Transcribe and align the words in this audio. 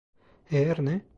Eğer 0.51 0.85
ne? 0.85 1.01